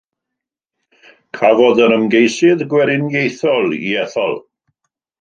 [1.39, 4.39] Cafodd yr ymgeisydd Gweriniaethol ei ethol.